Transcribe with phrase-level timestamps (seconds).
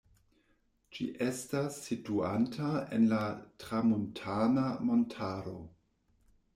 [0.97, 3.21] Ĝi estas situanta en la
[3.65, 5.59] Tramuntana-montaro.